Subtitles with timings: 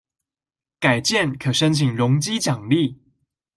[0.79, 2.97] 改建可申請容積獎勵